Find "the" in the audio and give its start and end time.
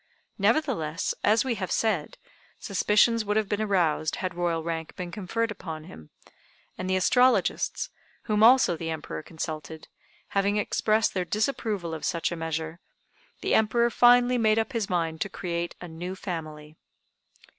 6.89-6.95, 8.75-8.89, 13.41-13.53